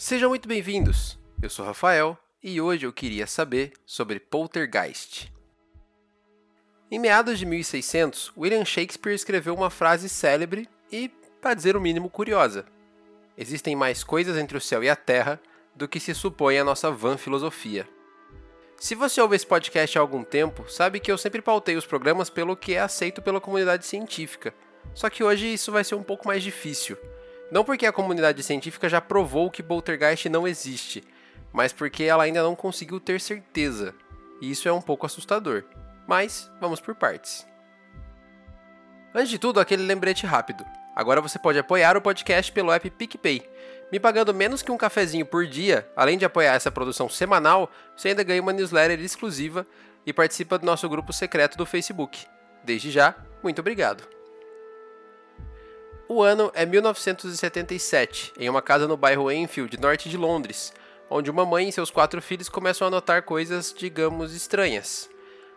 Sejam 0.00 0.28
muito 0.28 0.46
bem-vindos! 0.46 1.18
Eu 1.42 1.50
sou 1.50 1.64
Rafael 1.64 2.16
e 2.40 2.60
hoje 2.60 2.86
eu 2.86 2.92
queria 2.92 3.26
saber 3.26 3.72
sobre 3.84 4.20
poltergeist. 4.20 5.28
Em 6.88 7.00
meados 7.00 7.36
de 7.36 7.44
1600, 7.44 8.32
William 8.36 8.64
Shakespeare 8.64 9.12
escreveu 9.12 9.56
uma 9.56 9.70
frase 9.70 10.08
célebre 10.08 10.68
e, 10.92 11.08
para 11.40 11.52
dizer 11.52 11.76
o 11.76 11.80
mínimo, 11.80 12.08
curiosa: 12.08 12.64
Existem 13.36 13.74
mais 13.74 14.04
coisas 14.04 14.36
entre 14.36 14.56
o 14.56 14.60
céu 14.60 14.84
e 14.84 14.88
a 14.88 14.94
terra 14.94 15.40
do 15.74 15.88
que 15.88 15.98
se 15.98 16.14
supõe 16.14 16.56
a 16.58 16.64
nossa 16.64 16.92
vã 16.92 17.16
filosofia. 17.16 17.84
Se 18.76 18.94
você 18.94 19.20
ouve 19.20 19.34
esse 19.34 19.48
podcast 19.48 19.98
há 19.98 20.00
algum 20.00 20.22
tempo, 20.22 20.70
sabe 20.70 21.00
que 21.00 21.10
eu 21.10 21.18
sempre 21.18 21.42
pautei 21.42 21.74
os 21.74 21.86
programas 21.86 22.30
pelo 22.30 22.56
que 22.56 22.74
é 22.74 22.78
aceito 22.78 23.20
pela 23.20 23.40
comunidade 23.40 23.84
científica. 23.84 24.54
Só 24.94 25.10
que 25.10 25.24
hoje 25.24 25.52
isso 25.52 25.72
vai 25.72 25.82
ser 25.82 25.96
um 25.96 26.04
pouco 26.04 26.28
mais 26.28 26.44
difícil. 26.44 26.96
Não 27.50 27.64
porque 27.64 27.86
a 27.86 27.92
comunidade 27.92 28.42
científica 28.42 28.88
já 28.88 29.00
provou 29.00 29.50
que 29.50 29.62
poltergeist 29.62 30.28
não 30.28 30.46
existe, 30.46 31.02
mas 31.52 31.72
porque 31.72 32.04
ela 32.04 32.24
ainda 32.24 32.42
não 32.42 32.54
conseguiu 32.54 33.00
ter 33.00 33.20
certeza. 33.20 33.94
E 34.40 34.50
isso 34.50 34.68
é 34.68 34.72
um 34.72 34.82
pouco 34.82 35.06
assustador. 35.06 35.64
Mas 36.06 36.50
vamos 36.60 36.80
por 36.80 36.94
partes. 36.94 37.46
Antes 39.14 39.30
de 39.30 39.38
tudo, 39.38 39.60
aquele 39.60 39.82
lembrete 39.82 40.26
rápido. 40.26 40.64
Agora 40.94 41.20
você 41.20 41.38
pode 41.38 41.58
apoiar 41.58 41.96
o 41.96 42.02
podcast 42.02 42.52
pelo 42.52 42.72
app 42.72 42.90
PicPay. 42.90 43.48
Me 43.90 43.98
pagando 43.98 44.34
menos 44.34 44.62
que 44.62 44.70
um 44.70 44.76
cafezinho 44.76 45.24
por 45.24 45.46
dia, 45.46 45.88
além 45.96 46.18
de 46.18 46.24
apoiar 46.24 46.54
essa 46.54 46.70
produção 46.70 47.08
semanal, 47.08 47.70
você 47.96 48.08
ainda 48.08 48.22
ganha 48.22 48.42
uma 48.42 48.52
newsletter 48.52 49.00
exclusiva 49.00 49.66
e 50.04 50.12
participa 50.12 50.58
do 50.58 50.66
nosso 50.66 50.88
grupo 50.88 51.12
secreto 51.12 51.56
do 51.56 51.64
Facebook. 51.64 52.26
Desde 52.64 52.90
já, 52.90 53.14
muito 53.42 53.60
obrigado. 53.60 54.17
O 56.10 56.22
ano 56.22 56.50
é 56.54 56.64
1977, 56.64 58.32
em 58.38 58.48
uma 58.48 58.62
casa 58.62 58.88
no 58.88 58.96
bairro 58.96 59.30
Enfield, 59.30 59.78
norte 59.78 60.08
de 60.08 60.16
Londres, 60.16 60.72
onde 61.10 61.30
uma 61.30 61.44
mãe 61.44 61.68
e 61.68 61.72
seus 61.72 61.90
quatro 61.90 62.22
filhos 62.22 62.48
começam 62.48 62.88
a 62.88 62.90
notar 62.90 63.24
coisas, 63.24 63.74
digamos, 63.76 64.32
estranhas. 64.32 65.10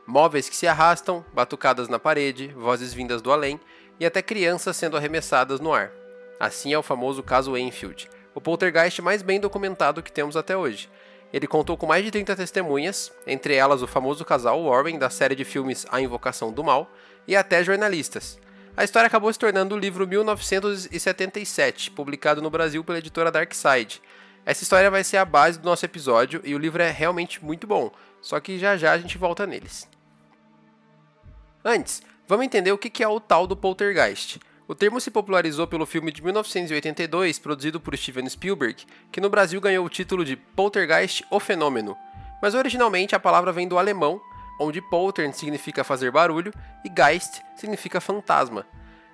Móveis 0.06 0.50
que 0.50 0.56
se 0.58 0.68
arrastam, 0.68 1.24
batucadas 1.34 1.88
na 1.88 1.98
parede, 1.98 2.50
vozes 2.50 2.94
vindas 2.94 3.22
do 3.22 3.32
além 3.32 3.62
e 3.98 4.06
até 4.06 4.22
crianças 4.22 4.76
sendo 4.76 4.98
arremessadas 4.98 5.62
no 5.62 5.74
ar. 5.74 5.90
Assim 6.38 6.74
é 6.74 6.78
o 6.78 6.84
famoso 6.84 7.24
caso 7.24 7.56
Enfield, 7.56 8.10
o 8.36 8.42
poltergeist 8.42 9.02
mais 9.02 9.22
bem 9.22 9.40
documentado 9.40 10.04
que 10.04 10.12
temos 10.12 10.36
até 10.36 10.58
hoje. 10.58 10.90
Ele 11.32 11.48
contou 11.48 11.78
com 11.78 11.86
mais 11.86 12.04
de 12.04 12.12
30 12.12 12.36
testemunhas, 12.36 13.10
entre 13.26 13.56
elas 13.56 13.82
o 13.82 13.88
famoso 13.88 14.26
casal 14.26 14.62
Warren 14.66 15.00
da 15.00 15.10
série 15.10 15.34
de 15.34 15.46
filmes 15.46 15.86
A 15.90 16.02
Invocação 16.02 16.52
do 16.52 16.62
Mal, 16.62 16.92
e 17.26 17.38
até 17.38 17.64
jornalistas. 17.64 18.38
A 18.76 18.86
história 18.86 19.08
acabou 19.08 19.32
se 19.32 19.38
tornando 19.38 19.76
o 19.76 19.78
livro 19.78 20.08
1977, 20.08 21.92
publicado 21.92 22.42
no 22.42 22.50
Brasil 22.50 22.84
pela 22.84 23.00
editora 23.00 23.30
Darkside. 23.30 24.02
Essa 24.46 24.64
história 24.64 24.90
vai 24.90 25.04
ser 25.04 25.18
a 25.18 25.26
base 25.26 25.60
do 25.60 25.66
nosso 25.66 25.86
episódio 25.86 26.42
e 26.44 26.56
o 26.56 26.58
livro 26.58 26.82
é 26.82 26.90
realmente 26.90 27.44
muito 27.44 27.68
bom, 27.68 27.92
só 28.22 28.40
que 28.40 28.58
já 28.58 28.78
já 28.78 28.94
a 28.94 28.98
gente 28.98 29.18
volta 29.18 29.46
neles. 29.46 29.88
Antes, 31.64 32.02
vamos 32.28 32.46
entender 32.46 32.72
o 32.72 32.78
que 32.78 33.04
é 33.04 33.08
o 33.08 33.20
tal 33.20 33.46
do 33.46 33.58
poltergeist. 33.58 34.40
O 34.68 34.74
termo 34.74 35.02
se 35.02 35.12
popularizou 35.12 35.68
pelo 35.68 35.86
filme 35.86 36.12
de 36.12 36.24
1982, 36.24 37.40
produzido 37.40 37.80
por 37.80 37.96
Steven 37.98 38.28
Spielberg, 38.30 38.86
que 39.12 39.20
no 39.20 39.30
Brasil 39.30 39.60
ganhou 39.60 39.86
o 39.86 39.90
título 39.90 40.24
de 40.24 40.38
Poltergeist 40.38 41.26
o 41.30 41.42
Fenômeno. 41.42 41.96
Mas 42.42 42.56
originalmente 42.56 43.14
a 43.14 43.20
palavra 43.20 43.52
vem 43.52 43.68
do 43.68 43.78
alemão 43.78 44.22
onde 44.62 44.82
poltern 44.82 45.34
significa 45.34 45.84
fazer 45.84 46.12
barulho 46.12 46.54
e 46.86 46.90
geist 46.90 47.42
significa 47.56 48.00
fantasma. 48.00 48.66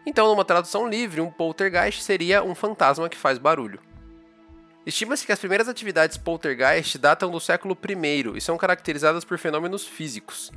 Então, 0.06 0.28
numa 0.28 0.46
tradução 0.46 0.88
livre, 0.88 1.20
um 1.20 1.30
poltergeist 1.30 2.02
seria 2.02 2.44
um 2.44 2.56
fantasma 2.56 3.10
que 3.10 3.18
faz 3.18 3.38
barulho. 3.38 3.80
Estima-se 4.86 5.26
que 5.26 5.34
as 5.34 5.40
primeiras 5.40 5.68
atividades 5.68 6.16
poltergeist 6.16 6.98
datam 6.98 7.30
do 7.30 7.42
século 7.42 7.78
I 7.90 8.38
e 8.38 8.40
são 8.40 8.58
caracterizadas 8.58 9.26
por 9.26 9.38
fenômenos 9.38 9.86
físicos. 9.86 10.52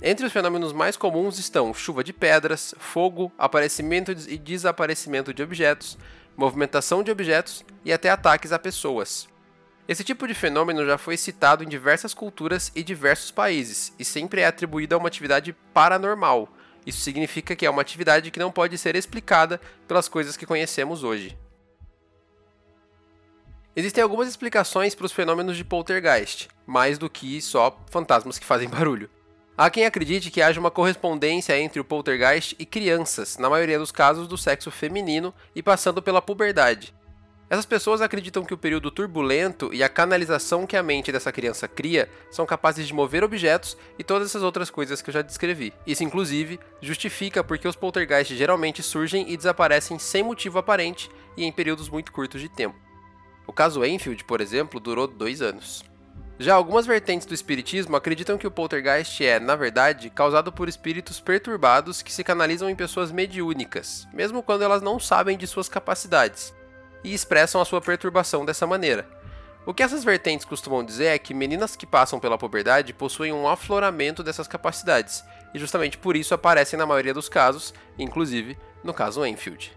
Entre 0.00 0.24
os 0.24 0.32
fenômenos 0.32 0.72
mais 0.72 0.96
comuns 0.96 1.38
estão 1.38 1.74
chuva 1.74 2.04
de 2.04 2.12
pedras, 2.12 2.74
fogo, 2.78 3.32
aparecimento 3.36 4.12
e 4.12 4.38
desaparecimento 4.38 5.34
de 5.34 5.42
objetos, 5.42 5.98
movimentação 6.36 7.02
de 7.02 7.10
objetos 7.10 7.64
e 7.84 7.92
até 7.92 8.08
ataques 8.10 8.52
a 8.52 8.58
pessoas. 8.58 9.31
Esse 9.88 10.04
tipo 10.04 10.28
de 10.28 10.34
fenômeno 10.34 10.86
já 10.86 10.96
foi 10.96 11.16
citado 11.16 11.64
em 11.64 11.68
diversas 11.68 12.14
culturas 12.14 12.70
e 12.74 12.84
diversos 12.84 13.32
países, 13.32 13.92
e 13.98 14.04
sempre 14.04 14.40
é 14.40 14.46
atribuído 14.46 14.94
a 14.94 14.98
uma 14.98 15.08
atividade 15.08 15.52
paranormal. 15.74 16.48
Isso 16.86 17.00
significa 17.00 17.56
que 17.56 17.66
é 17.66 17.70
uma 17.70 17.82
atividade 17.82 18.30
que 18.30 18.38
não 18.38 18.50
pode 18.50 18.78
ser 18.78 18.94
explicada 18.94 19.60
pelas 19.88 20.08
coisas 20.08 20.36
que 20.36 20.46
conhecemos 20.46 21.02
hoje. 21.02 21.36
Existem 23.74 24.02
algumas 24.02 24.28
explicações 24.28 24.94
para 24.94 25.06
os 25.06 25.12
fenômenos 25.12 25.56
de 25.56 25.64
poltergeist, 25.64 26.48
mais 26.66 26.98
do 26.98 27.10
que 27.10 27.40
só 27.40 27.76
fantasmas 27.90 28.38
que 28.38 28.46
fazem 28.46 28.68
barulho. 28.70 29.10
Há 29.56 29.68
quem 29.68 29.84
acredite 29.84 30.30
que 30.30 30.40
haja 30.40 30.60
uma 30.60 30.70
correspondência 30.70 31.58
entre 31.58 31.80
o 31.80 31.84
poltergeist 31.84 32.54
e 32.58 32.64
crianças, 32.64 33.36
na 33.36 33.50
maioria 33.50 33.78
dos 33.78 33.92
casos 33.92 34.28
do 34.28 34.38
sexo 34.38 34.70
feminino 34.70 35.34
e 35.54 35.62
passando 35.62 36.02
pela 36.02 36.22
puberdade. 36.22 36.94
Essas 37.52 37.66
pessoas 37.66 38.00
acreditam 38.00 38.46
que 38.46 38.54
o 38.54 38.56
período 38.56 38.90
turbulento 38.90 39.74
e 39.74 39.82
a 39.82 39.88
canalização 39.90 40.66
que 40.66 40.74
a 40.74 40.82
mente 40.82 41.12
dessa 41.12 41.30
criança 41.30 41.68
cria 41.68 42.08
são 42.30 42.46
capazes 42.46 42.86
de 42.86 42.94
mover 42.94 43.22
objetos 43.22 43.76
e 43.98 44.02
todas 44.02 44.28
essas 44.28 44.42
outras 44.42 44.70
coisas 44.70 45.02
que 45.02 45.10
eu 45.10 45.12
já 45.12 45.20
descrevi. 45.20 45.70
Isso, 45.86 46.02
inclusive, 46.02 46.58
justifica 46.80 47.44
porque 47.44 47.68
os 47.68 47.76
poltergeists 47.76 48.38
geralmente 48.38 48.82
surgem 48.82 49.30
e 49.30 49.36
desaparecem 49.36 49.98
sem 49.98 50.22
motivo 50.22 50.58
aparente 50.58 51.10
e 51.36 51.44
em 51.44 51.52
períodos 51.52 51.90
muito 51.90 52.10
curtos 52.10 52.40
de 52.40 52.48
tempo. 52.48 52.74
O 53.46 53.52
caso 53.52 53.84
Enfield, 53.84 54.24
por 54.24 54.40
exemplo, 54.40 54.80
durou 54.80 55.06
dois 55.06 55.42
anos. 55.42 55.84
Já 56.38 56.54
algumas 56.54 56.86
vertentes 56.86 57.26
do 57.26 57.34
espiritismo 57.34 57.96
acreditam 57.96 58.38
que 58.38 58.46
o 58.46 58.50
poltergeist 58.50 59.22
é, 59.22 59.38
na 59.38 59.56
verdade, 59.56 60.08
causado 60.08 60.50
por 60.50 60.70
espíritos 60.70 61.20
perturbados 61.20 62.00
que 62.00 62.14
se 62.14 62.24
canalizam 62.24 62.70
em 62.70 62.74
pessoas 62.74 63.12
mediúnicas, 63.12 64.08
mesmo 64.10 64.42
quando 64.42 64.62
elas 64.62 64.80
não 64.80 64.98
sabem 64.98 65.36
de 65.36 65.46
suas 65.46 65.68
capacidades 65.68 66.54
e 67.04 67.12
expressam 67.12 67.60
a 67.60 67.64
sua 67.64 67.80
perturbação 67.80 68.44
dessa 68.44 68.66
maneira. 68.66 69.08
O 69.64 69.72
que 69.72 69.82
essas 69.82 70.02
vertentes 70.02 70.44
costumam 70.44 70.84
dizer 70.84 71.06
é 71.06 71.18
que 71.18 71.32
meninas 71.32 71.76
que 71.76 71.86
passam 71.86 72.18
pela 72.18 72.36
puberdade 72.36 72.92
possuem 72.92 73.32
um 73.32 73.48
afloramento 73.48 74.22
dessas 74.22 74.48
capacidades, 74.48 75.22
e 75.54 75.58
justamente 75.58 75.96
por 75.98 76.16
isso 76.16 76.34
aparecem 76.34 76.76
na 76.78 76.86
maioria 76.86 77.14
dos 77.14 77.28
casos, 77.28 77.72
inclusive 77.96 78.58
no 78.82 78.92
caso 78.92 79.24
Enfield. 79.24 79.72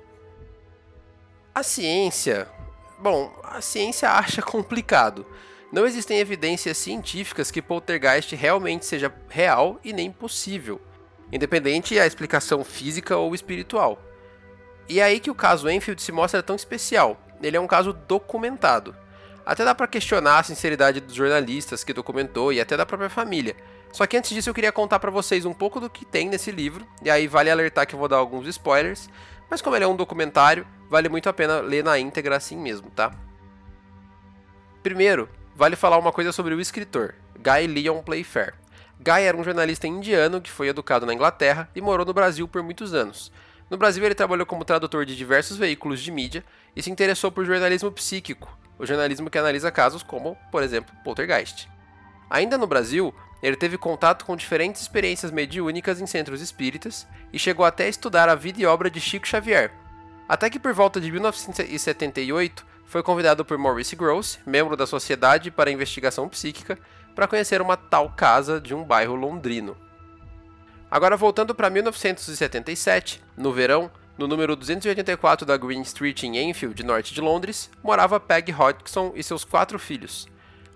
A 1.53 1.61
ciência. 1.61 2.47
Bom, 2.97 3.31
a 3.43 3.61
ciência 3.61 4.09
acha 4.09 4.41
complicado. 4.43 5.25
Não 5.71 5.85
existem 5.85 6.19
evidências 6.19 6.77
científicas 6.77 7.51
que 7.51 7.61
poltergeist 7.61 8.35
realmente 8.35 8.85
seja 8.85 9.13
real 9.29 9.79
e 9.83 9.93
nem 9.93 10.11
possível, 10.11 10.81
independente 11.31 11.99
a 11.99 12.07
explicação 12.07 12.63
física 12.63 13.17
ou 13.17 13.35
espiritual. 13.35 14.01
E 14.87 14.99
é 14.99 15.03
aí 15.03 15.19
que 15.19 15.31
o 15.31 15.35
caso 15.35 15.69
Enfield 15.69 16.01
se 16.01 16.11
mostra 16.11 16.43
tão 16.43 16.55
especial. 16.55 17.19
Ele 17.41 17.57
é 17.57 17.59
um 17.59 17.67
caso 17.67 17.93
documentado. 17.93 18.95
Até 19.45 19.63
dá 19.63 19.75
para 19.75 19.87
questionar 19.87 20.39
a 20.39 20.43
sinceridade 20.43 20.99
dos 20.99 21.13
jornalistas 21.13 21.83
que 21.83 21.93
documentou 21.93 22.51
e 22.51 22.59
até 22.59 22.75
da 22.75 22.85
própria 22.85 23.09
família. 23.09 23.55
Só 23.91 24.05
que 24.05 24.17
antes 24.17 24.31
disso 24.31 24.49
eu 24.49 24.53
queria 24.53 24.71
contar 24.71 24.99
para 24.99 25.11
vocês 25.11 25.45
um 25.45 25.53
pouco 25.53 25.79
do 25.79 25.89
que 25.89 26.03
tem 26.03 26.27
nesse 26.27 26.51
livro, 26.51 26.85
e 27.01 27.09
aí 27.09 27.27
vale 27.27 27.49
alertar 27.49 27.87
que 27.87 27.95
eu 27.95 27.99
vou 27.99 28.09
dar 28.09 28.17
alguns 28.17 28.47
spoilers, 28.47 29.07
mas 29.49 29.61
como 29.61 29.75
ele 29.75 29.85
é 29.85 29.87
um 29.87 29.95
documentário, 29.95 30.67
vale 30.89 31.07
muito 31.07 31.29
a 31.29 31.33
pena 31.33 31.61
ler 31.61 31.83
na 31.83 31.97
íntegra 31.97 32.35
assim 32.35 32.57
mesmo, 32.57 32.89
tá? 32.89 33.13
Primeiro, 34.83 35.29
vale 35.55 35.75
falar 35.75 35.97
uma 35.97 36.11
coisa 36.11 36.31
sobre 36.31 36.53
o 36.53 36.59
escritor, 36.59 37.15
Guy 37.39 37.67
Leon 37.67 38.01
Playfair. 38.01 38.55
Guy 38.99 39.21
era 39.23 39.37
um 39.37 39.43
jornalista 39.43 39.87
indiano 39.87 40.41
que 40.41 40.51
foi 40.51 40.67
educado 40.67 41.05
na 41.05 41.13
Inglaterra 41.13 41.69
e 41.75 41.81
morou 41.81 42.05
no 42.05 42.13
Brasil 42.13 42.47
por 42.47 42.61
muitos 42.61 42.93
anos. 42.93 43.31
No 43.69 43.77
Brasil, 43.77 44.03
ele 44.05 44.13
trabalhou 44.13 44.45
como 44.45 44.63
tradutor 44.63 45.05
de 45.05 45.15
diversos 45.15 45.57
veículos 45.57 46.01
de 46.01 46.11
mídia 46.11 46.43
e 46.75 46.83
se 46.83 46.91
interessou 46.91 47.31
por 47.31 47.45
jornalismo 47.45 47.91
psíquico, 47.91 48.55
o 48.77 48.85
jornalismo 48.85 49.29
que 49.29 49.37
analisa 49.37 49.71
casos 49.71 50.03
como, 50.03 50.37
por 50.51 50.61
exemplo, 50.61 50.95
poltergeist. 51.03 51.67
Ainda 52.29 52.57
no 52.57 52.67
Brasil, 52.67 53.13
ele 53.41 53.55
teve 53.55 53.77
contato 53.77 54.25
com 54.25 54.35
diferentes 54.35 54.81
experiências 54.81 55.31
mediúnicas 55.31 55.99
em 55.99 56.07
centros 56.07 56.41
espíritas 56.41 57.07
e 57.31 57.39
chegou 57.39 57.65
até 57.65 57.85
a 57.85 57.89
estudar 57.89 58.29
a 58.29 58.35
vida 58.35 58.61
e 58.61 58.65
obra 58.65 58.89
de 58.89 58.99
Chico 58.99 59.27
Xavier. 59.27 59.71
Até 60.27 60.49
que 60.49 60.59
por 60.59 60.73
volta 60.73 60.99
de 60.99 61.11
1978, 61.11 62.65
foi 62.85 63.03
convidado 63.03 63.43
por 63.43 63.57
Maurice 63.57 63.95
Gross, 63.95 64.39
membro 64.45 64.77
da 64.77 64.87
Sociedade 64.87 65.51
para 65.51 65.71
Investigação 65.71 66.29
Psíquica, 66.29 66.77
para 67.15 67.27
conhecer 67.27 67.61
uma 67.61 67.77
tal 67.77 68.09
casa 68.09 68.59
de 68.59 68.73
um 68.73 68.83
bairro 68.83 69.15
londrino. 69.15 69.75
Agora 70.95 71.17
voltando 71.17 71.53
para 71.53 71.69
1977, 71.69 73.21
no 73.35 73.51
verão, 73.51 73.91
no 74.17 74.29
número 74.29 74.55
284 74.55 75.45
da 75.45 75.57
Green 75.57 75.81
Street 75.81 76.23
em 76.23 76.37
Enfield, 76.49 76.81
norte 76.83 77.13
de 77.13 77.19
Londres, 77.19 77.69
morava 77.83 78.17
Peg 78.17 78.49
Hodgson 78.53 79.11
e 79.13 79.21
seus 79.21 79.43
quatro 79.43 79.77
filhos. 79.77 80.25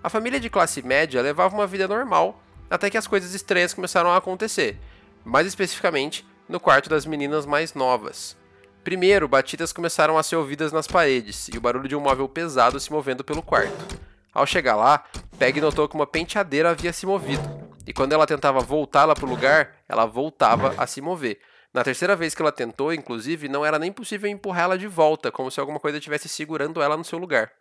A 0.03 0.09
família 0.09 0.37
de 0.37 0.49
classe 0.49 0.81
média 0.81 1.21
levava 1.21 1.55
uma 1.55 1.65
vida 1.65 1.87
normal, 1.87 2.43
até 2.69 2.89
que 2.89 2.97
as 2.97 3.07
coisas 3.07 3.33
estranhas 3.33 3.73
começaram 3.73 4.11
a 4.11 4.17
acontecer, 4.17 4.77
mais 5.23 5.47
especificamente 5.47 6.27
no 6.49 6.59
quarto 6.59 6.89
das 6.89 7.05
meninas 7.05 7.45
mais 7.45 7.73
novas. 7.73 8.35
Primeiro, 8.83 9.25
batidas 9.25 9.71
começaram 9.71 10.17
a 10.17 10.23
ser 10.23 10.35
ouvidas 10.35 10.73
nas 10.73 10.85
paredes 10.85 11.47
e 11.47 11.57
o 11.57 11.61
barulho 11.61 11.87
de 11.87 11.95
um 11.95 12.01
móvel 12.01 12.27
pesado 12.27 12.77
se 12.77 12.91
movendo 12.91 13.23
pelo 13.23 13.41
quarto. 13.41 13.97
Ao 14.33 14.45
chegar 14.45 14.75
lá, 14.75 15.01
Peg 15.37 15.61
notou 15.61 15.87
que 15.87 15.95
uma 15.95 16.05
penteadeira 16.05 16.71
havia 16.71 16.91
se 16.91 17.05
movido, 17.05 17.68
e 17.89 17.91
quando 17.91 18.13
ela 18.13 18.27
tentava 18.27 18.59
voltá-la 18.59 19.15
para 19.15 19.25
o 19.25 19.27
lugar, 19.27 19.77
ela 19.89 20.05
voltava 20.05 20.75
a 20.77 20.85
se 20.85 21.01
mover. 21.01 21.39
Na 21.73 21.83
terceira 21.83 22.15
vez 22.15 22.35
que 22.35 22.41
ela 22.43 22.51
tentou, 22.51 22.93
inclusive, 22.93 23.49
não 23.49 23.65
era 23.65 23.79
nem 23.79 23.91
possível 23.91 24.29
empurrá-la 24.29 24.77
de 24.77 24.85
volta, 24.85 25.31
como 25.31 25.49
se 25.49 25.59
alguma 25.59 25.79
coisa 25.79 25.97
estivesse 25.97 26.29
segurando 26.29 26.83
ela 26.83 26.95
no 26.95 27.03
seu 27.03 27.17
lugar. 27.17 27.51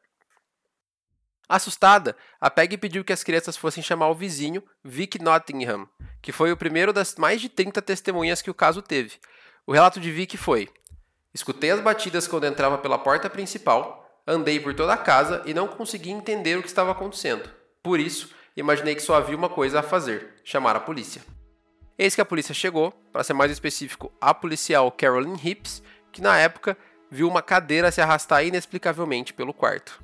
Assustada, 1.49 2.15
a 2.39 2.51
Peg 2.51 2.77
pediu 2.77 3.03
que 3.03 3.13
as 3.15 3.25
crianças 3.25 3.57
fossem 3.57 3.83
chamar 3.83 4.11
o 4.11 4.15
vizinho, 4.15 4.63
Vic 4.85 5.19
Nottingham, 5.19 5.89
que 6.21 6.31
foi 6.31 6.53
o 6.53 6.59
primeiro 6.59 6.93
das 6.93 7.15
mais 7.17 7.41
de 7.41 7.49
30 7.49 7.81
testemunhas 7.81 8.43
que 8.43 8.51
o 8.51 8.55
caso 8.55 8.83
teve. 8.83 9.17
O 9.67 9.73
relato 9.73 9.99
de 9.99 10.13
Vic 10.13 10.37
foi: 10.37 10.69
Escutei 11.33 11.71
as 11.71 11.81
batidas 11.81 12.29
quando 12.29 12.45
entrava 12.45 12.77
pela 12.77 12.99
porta 12.99 13.31
principal, 13.31 14.07
andei 14.27 14.61
por 14.61 14.75
toda 14.75 14.93
a 14.93 14.99
casa 14.99 15.43
e 15.47 15.55
não 15.55 15.67
consegui 15.67 16.11
entender 16.11 16.59
o 16.59 16.63
que 16.63 16.69
estava 16.69 16.93
acontecendo. 16.93 17.49
Por 17.83 17.99
isso, 17.99 18.37
imaginei 18.61 18.95
que 18.95 19.03
só 19.03 19.15
havia 19.15 19.37
uma 19.37 19.49
coisa 19.49 19.81
a 19.81 19.83
fazer: 19.83 20.35
chamar 20.45 20.77
a 20.77 20.81
polícia. 20.81 21.23
Eis 21.99 22.15
que 22.15 22.21
a 22.21 22.25
polícia 22.25 22.55
chegou, 22.55 22.93
para 23.13 23.25
ser 23.25 23.33
mais 23.33 23.51
específico, 23.51 24.13
a 24.21 24.33
policial 24.33 24.91
Carolyn 24.93 25.37
Hips, 25.43 25.83
que 26.13 26.23
na 26.23 26.37
época 26.39 26.77
viu 27.11 27.29
uma 27.29 27.43
cadeira 27.43 27.91
se 27.91 28.01
arrastar 28.01 28.45
inexplicavelmente 28.45 29.33
pelo 29.33 29.53
quarto. 29.53 30.01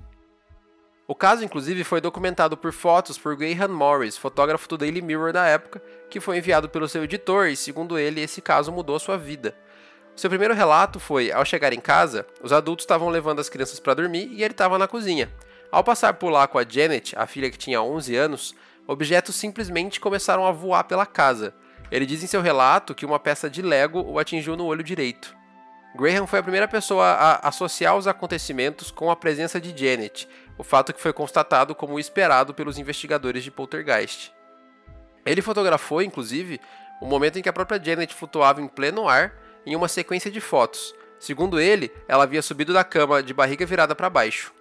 O 1.06 1.15
caso, 1.15 1.45
inclusive, 1.45 1.85
foi 1.85 2.01
documentado 2.01 2.56
por 2.56 2.73
fotos 2.73 3.19
por 3.19 3.37
Graham 3.37 3.69
Morris, 3.69 4.17
fotógrafo 4.17 4.67
do 4.67 4.79
Daily 4.79 5.03
Mirror 5.03 5.33
da 5.35 5.45
época, 5.45 5.83
que 6.09 6.19
foi 6.19 6.39
enviado 6.39 6.69
pelo 6.69 6.89
seu 6.89 7.05
editor 7.05 7.49
e, 7.49 7.56
segundo 7.56 7.99
ele, 7.99 8.23
esse 8.23 8.41
caso 8.41 8.73
mudou 8.73 8.99
sua 8.99 9.19
vida. 9.19 9.55
Seu 10.17 10.31
primeiro 10.31 10.55
relato 10.55 10.99
foi: 10.99 11.31
ao 11.31 11.45
chegar 11.45 11.73
em 11.73 11.81
casa, 11.81 12.27
os 12.43 12.53
adultos 12.53 12.85
estavam 12.85 13.11
levando 13.11 13.41
as 13.41 13.49
crianças 13.49 13.79
para 13.79 13.95
dormir 13.95 14.29
e 14.33 14.43
ele 14.43 14.53
estava 14.53 14.79
na 14.79 14.89
cozinha. 14.89 15.31
Ao 15.75 15.82
passar 15.82 16.15
por 16.15 16.31
lá 16.31 16.47
com 16.47 16.56
a 16.56 16.65
Janet, 16.65 17.19
a 17.19 17.26
filha 17.26 17.50
que 17.50 17.59
tinha 17.59 17.82
11 17.82 18.15
anos, 18.15 18.55
objetos 18.87 19.35
simplesmente 19.35 19.99
começaram 19.99 20.47
a 20.47 20.53
voar 20.53 20.85
pela 20.85 21.05
casa. 21.05 21.53
Ele 21.91 22.06
diz 22.06 22.23
em 22.23 22.29
seu 22.29 22.41
relato 22.41 22.94
que 22.94 23.05
uma 23.05 23.19
peça 23.19 23.50
de 23.50 23.61
Lego 23.61 24.00
o 24.00 24.21
atingiu 24.21 24.56
no 24.56 24.67
olho 24.67 24.85
direito. 24.85 25.37
Graham 25.97 26.29
foi 26.29 26.38
a 26.38 26.43
primeira 26.44 26.69
pessoa 26.69 27.05
a 27.05 27.49
associar 27.49 27.97
os 27.97 28.06
acontecimentos 28.06 28.93
com 28.93 29.11
a 29.11 29.17
presença 29.17 29.61
de 29.61 29.76
Janet, 29.76 30.29
o 30.56 30.62
fato 30.62 30.94
que 30.94 31.00
foi 31.00 31.12
constatado 31.12 31.75
como 31.75 31.99
esperado 31.99 32.55
pelos 32.55 32.79
investigadores 32.79 33.43
de 33.43 33.50
Poltergeist. 33.50 34.32
Ele 35.27 35.43
fotografou, 35.43 36.00
inclusive, 36.00 36.61
o 37.03 37.06
momento 37.06 37.41
em 37.41 37.43
que 37.43 37.49
a 37.49 37.53
própria 37.53 37.82
Janet 37.82 38.15
flutuava 38.15 38.62
em 38.62 38.69
pleno 38.69 39.09
ar 39.09 39.35
em 39.67 39.75
uma 39.75 39.88
sequência 39.88 40.31
de 40.31 40.41
fotos. 40.41 40.94
Segundo 41.19 41.59
ele, 41.59 41.91
ela 42.06 42.23
havia 42.23 42.43
subido 42.43 42.73
da 42.73 42.85
cama 42.85 43.20
de 43.20 43.35
barriga 43.35 43.67
virada 43.67 43.97
para 43.97 44.09
baixo. 44.09 44.55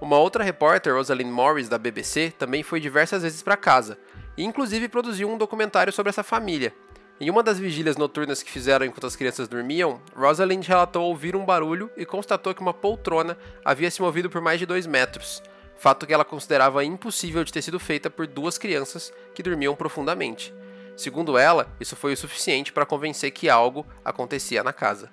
Uma 0.00 0.18
outra 0.18 0.44
repórter, 0.44 0.94
Rosalind 0.94 1.30
Morris, 1.30 1.68
da 1.68 1.78
BBC, 1.78 2.32
também 2.38 2.62
foi 2.62 2.80
diversas 2.80 3.22
vezes 3.22 3.42
para 3.42 3.56
casa, 3.56 3.98
e 4.36 4.44
inclusive 4.44 4.88
produziu 4.88 5.28
um 5.28 5.36
documentário 5.36 5.92
sobre 5.92 6.10
essa 6.10 6.22
família, 6.22 6.72
em 7.20 7.28
uma 7.30 7.42
das 7.42 7.58
vigílias 7.58 7.96
noturnas 7.96 8.44
que 8.44 8.50
fizeram 8.50 8.86
enquanto 8.86 9.08
as 9.08 9.16
crianças 9.16 9.48
dormiam, 9.48 10.00
Rosalind 10.14 10.64
relatou 10.64 11.02
ouvir 11.02 11.34
um 11.34 11.44
barulho 11.44 11.90
e 11.96 12.06
constatou 12.06 12.54
que 12.54 12.60
uma 12.60 12.72
poltrona 12.72 13.36
havia 13.64 13.90
se 13.90 14.00
movido 14.00 14.30
por 14.30 14.40
mais 14.40 14.60
de 14.60 14.66
dois 14.66 14.86
metros, 14.86 15.42
fato 15.76 16.06
que 16.06 16.14
ela 16.14 16.24
considerava 16.24 16.84
impossível 16.84 17.42
de 17.42 17.52
ter 17.52 17.60
sido 17.60 17.80
feita 17.80 18.08
por 18.08 18.24
duas 18.24 18.56
crianças 18.56 19.12
que 19.34 19.42
dormiam 19.42 19.74
profundamente. 19.74 20.54
Segundo 20.96 21.36
ela, 21.36 21.68
isso 21.80 21.96
foi 21.96 22.12
o 22.12 22.16
suficiente 22.16 22.72
para 22.72 22.86
convencer 22.86 23.32
que 23.32 23.48
algo 23.48 23.84
acontecia 24.04 24.62
na 24.62 24.72
casa. 24.72 25.10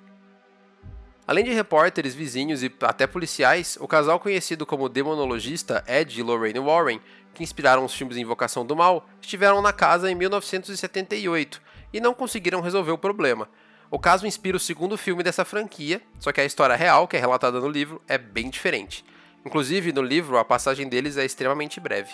Além 1.27 1.43
de 1.43 1.51
repórteres, 1.51 2.13
vizinhos 2.13 2.61
e 2.61 2.71
até 2.81 3.07
policiais, 3.07 3.77
o 3.81 3.87
casal 3.87 4.19
conhecido 4.19 4.65
como 4.65 4.87
demonologista 4.87 5.83
Ed 5.87 6.19
e 6.19 6.23
Lorraine 6.23 6.59
Warren, 6.59 7.01
que 7.33 7.43
inspiraram 7.43 7.83
os 7.83 7.95
filmes 7.95 8.17
Invocação 8.17 8.63
do 8.63 8.75
Mal, 8.75 9.07
estiveram 9.19 9.61
na 9.61 9.73
casa 9.73 10.09
em 10.09 10.13
1978 10.13 11.61
e 11.91 11.99
não 11.99 12.13
conseguiram 12.13 12.61
resolver 12.61 12.91
o 12.91 12.97
problema. 12.97 13.49
O 13.89 13.97
caso 13.97 14.27
inspira 14.27 14.57
o 14.57 14.59
segundo 14.59 14.97
filme 14.97 15.23
dessa 15.23 15.43
franquia, 15.43 16.01
só 16.19 16.31
que 16.31 16.41
a 16.41 16.45
história 16.45 16.75
real, 16.75 17.07
que 17.07 17.17
é 17.17 17.19
relatada 17.19 17.59
no 17.59 17.69
livro, 17.69 18.01
é 18.07 18.17
bem 18.17 18.49
diferente. 18.49 19.03
Inclusive, 19.43 19.91
no 19.91 20.01
livro, 20.01 20.37
a 20.37 20.45
passagem 20.45 20.87
deles 20.87 21.17
é 21.17 21.25
extremamente 21.25 21.79
breve. 21.79 22.11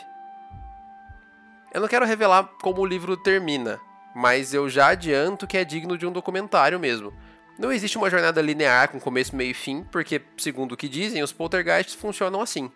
Eu 1.74 1.82
não 1.82 1.88
quero 1.88 2.06
revelar 2.06 2.44
como 2.62 2.82
o 2.82 2.86
livro 2.86 3.16
termina, 3.18 3.80
mas 4.14 4.54
eu 4.54 4.70
já 4.70 4.90
adianto 4.90 5.48
que 5.48 5.58
é 5.58 5.64
digno 5.64 5.98
de 5.98 6.06
um 6.06 6.12
documentário 6.12 6.80
mesmo. 6.80 7.14
Não 7.62 7.72
existe 7.72 7.96
uma 7.96 8.10
jornada 8.10 8.42
linear 8.42 8.90
com 8.90 9.00
começo, 9.00 9.36
meio 9.36 9.52
e 9.52 9.54
fim, 9.54 9.84
porque, 9.92 10.20
segundo 10.36 10.72
o 10.72 10.78
que 10.78 10.90
dizem, 10.90 11.22
os 11.22 11.32
poltergeists 11.32 11.94
funcionam 11.94 12.42
assim. 12.42 12.72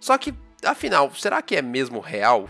Só 0.00 0.16
que, 0.16 0.32
afinal, 0.64 1.14
será 1.14 1.42
que 1.42 1.54
é 1.54 1.60
mesmo 1.60 2.00
real? 2.00 2.48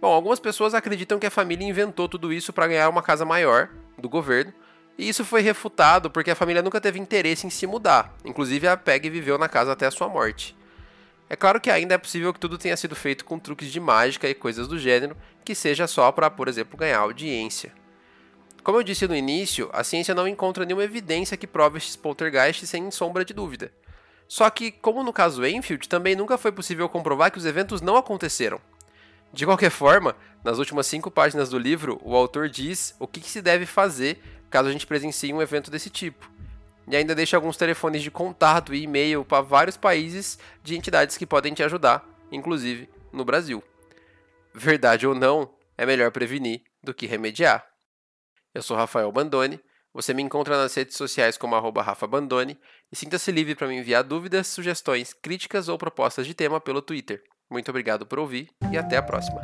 Bom, 0.00 0.10
algumas 0.10 0.40
pessoas 0.40 0.72
acreditam 0.72 1.18
que 1.18 1.26
a 1.26 1.30
família 1.30 1.68
inventou 1.68 2.08
tudo 2.08 2.32
isso 2.32 2.50
para 2.50 2.66
ganhar 2.66 2.88
uma 2.88 3.02
casa 3.02 3.26
maior 3.26 3.68
do 3.98 4.08
governo, 4.08 4.54
e 4.96 5.06
isso 5.06 5.22
foi 5.22 5.42
refutado 5.42 6.10
porque 6.10 6.30
a 6.30 6.34
família 6.34 6.62
nunca 6.62 6.80
teve 6.80 6.98
interesse 6.98 7.46
em 7.46 7.50
se 7.50 7.66
mudar. 7.66 8.16
Inclusive, 8.24 8.66
a 8.66 8.74
Peg 8.74 9.10
viveu 9.10 9.36
na 9.36 9.50
casa 9.50 9.72
até 9.72 9.84
a 9.84 9.90
sua 9.90 10.08
morte. 10.08 10.56
É 11.28 11.36
claro 11.36 11.60
que 11.60 11.70
ainda 11.70 11.94
é 11.94 11.98
possível 11.98 12.32
que 12.32 12.40
tudo 12.40 12.56
tenha 12.56 12.76
sido 12.78 12.96
feito 12.96 13.26
com 13.26 13.38
truques 13.38 13.70
de 13.70 13.78
mágica 13.78 14.26
e 14.30 14.34
coisas 14.34 14.66
do 14.66 14.78
gênero, 14.78 15.14
que 15.44 15.54
seja 15.54 15.86
só 15.86 16.10
para, 16.10 16.30
por 16.30 16.48
exemplo, 16.48 16.78
ganhar 16.78 17.00
audiência. 17.00 17.81
Como 18.62 18.78
eu 18.78 18.82
disse 18.84 19.08
no 19.08 19.16
início, 19.16 19.68
a 19.72 19.82
ciência 19.82 20.14
não 20.14 20.28
encontra 20.28 20.64
nenhuma 20.64 20.84
evidência 20.84 21.36
que 21.36 21.48
prove 21.48 21.78
estes 21.78 21.96
poltergeists 21.96 22.68
sem 22.70 22.90
sombra 22.92 23.24
de 23.24 23.34
dúvida. 23.34 23.72
Só 24.28 24.48
que, 24.48 24.70
como 24.70 25.02
no 25.02 25.12
caso 25.12 25.44
Enfield, 25.44 25.88
também 25.88 26.14
nunca 26.14 26.38
foi 26.38 26.52
possível 26.52 26.88
comprovar 26.88 27.32
que 27.32 27.38
os 27.38 27.44
eventos 27.44 27.80
não 27.80 27.96
aconteceram. 27.96 28.60
De 29.32 29.44
qualquer 29.44 29.70
forma, 29.70 30.14
nas 30.44 30.58
últimas 30.58 30.86
cinco 30.86 31.10
páginas 31.10 31.48
do 31.48 31.58
livro, 31.58 32.00
o 32.04 32.14
autor 32.14 32.48
diz 32.48 32.94
o 33.00 33.06
que, 33.08 33.20
que 33.20 33.28
se 33.28 33.42
deve 33.42 33.66
fazer 33.66 34.22
caso 34.48 34.68
a 34.68 34.72
gente 34.72 34.86
presencie 34.86 35.32
um 35.32 35.42
evento 35.42 35.70
desse 35.70 35.90
tipo. 35.90 36.30
E 36.86 36.94
ainda 36.94 37.14
deixa 37.14 37.36
alguns 37.36 37.56
telefones 37.56 38.02
de 38.02 38.10
contato 38.10 38.74
e 38.74 38.82
e-mail 38.82 39.24
para 39.24 39.42
vários 39.42 39.76
países 39.76 40.38
de 40.62 40.76
entidades 40.76 41.16
que 41.16 41.26
podem 41.26 41.54
te 41.54 41.62
ajudar, 41.62 42.06
inclusive 42.30 42.88
no 43.12 43.24
Brasil. 43.24 43.62
Verdade 44.54 45.06
ou 45.06 45.14
não, 45.14 45.50
é 45.76 45.84
melhor 45.84 46.12
prevenir 46.12 46.62
do 46.82 46.92
que 46.92 47.06
remediar. 47.06 47.71
Eu 48.54 48.62
sou 48.62 48.76
Rafael 48.76 49.10
Bandone, 49.10 49.60
você 49.94 50.12
me 50.12 50.22
encontra 50.22 50.56
nas 50.56 50.74
redes 50.74 50.96
sociais 50.96 51.36
como 51.38 51.58
@rafabandone 51.80 52.58
e 52.90 52.96
sinta-se 52.96 53.30
livre 53.32 53.54
para 53.54 53.66
me 53.66 53.76
enviar 53.76 54.02
dúvidas, 54.02 54.46
sugestões, 54.46 55.12
críticas 55.12 55.68
ou 55.68 55.78
propostas 55.78 56.26
de 56.26 56.34
tema 56.34 56.60
pelo 56.60 56.82
Twitter. 56.82 57.22
Muito 57.50 57.70
obrigado 57.70 58.06
por 58.06 58.18
ouvir 58.18 58.50
e 58.70 58.78
até 58.78 58.96
a 58.96 59.02
próxima. 59.02 59.40